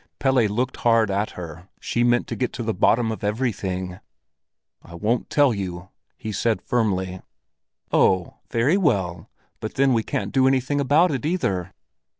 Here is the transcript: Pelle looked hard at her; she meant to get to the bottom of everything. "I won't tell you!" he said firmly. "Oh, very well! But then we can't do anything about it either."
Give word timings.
Pelle 0.17 0.45
looked 0.47 0.77
hard 0.77 1.11
at 1.11 1.29
her; 1.37 1.69
she 1.79 2.03
meant 2.03 2.25
to 2.25 2.35
get 2.35 2.51
to 2.53 2.63
the 2.63 2.73
bottom 2.73 3.11
of 3.11 3.23
everything. 3.23 3.99
"I 4.81 4.95
won't 4.95 5.29
tell 5.29 5.53
you!" 5.53 5.89
he 6.17 6.31
said 6.31 6.59
firmly. 6.59 7.21
"Oh, 7.91 8.37
very 8.49 8.77
well! 8.77 9.29
But 9.59 9.75
then 9.75 9.93
we 9.93 10.01
can't 10.01 10.33
do 10.33 10.47
anything 10.47 10.81
about 10.81 11.11
it 11.11 11.23
either." 11.23 11.71